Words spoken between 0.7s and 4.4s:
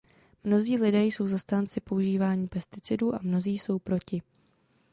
lidé jsou zástanci používání pesticidů a mnozí jsou proti.